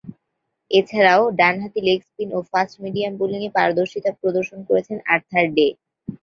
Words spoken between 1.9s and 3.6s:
spin ও fast medium বোলিংয়ে